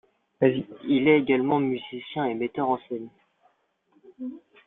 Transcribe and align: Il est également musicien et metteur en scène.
Il 0.87 1.07
est 1.07 1.19
également 1.19 1.59
musicien 1.59 2.25
et 2.25 2.33
metteur 2.33 2.67
en 2.67 2.79
scène. 2.89 3.09